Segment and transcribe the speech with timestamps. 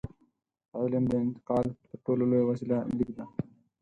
[0.69, 3.25] د علم د انتقال تر ټولو لویه وسیله لیک ده.